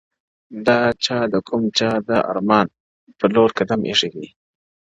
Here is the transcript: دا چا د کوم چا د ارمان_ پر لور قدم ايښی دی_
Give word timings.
دا 0.65 0.79
چا 1.05 1.19
د 1.33 1.35
کوم 1.47 1.63
چا 1.77 1.91
د 2.07 2.09
ارمان_ 2.31 2.67
پر 3.17 3.29
لور 3.35 3.49
قدم 3.59 3.81
ايښی 3.89 4.09
دی_ 4.15 4.25